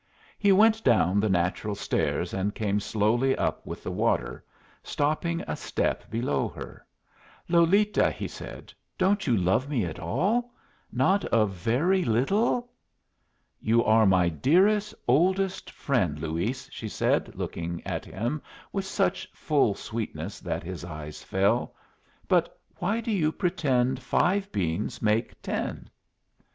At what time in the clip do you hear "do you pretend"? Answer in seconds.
23.01-23.99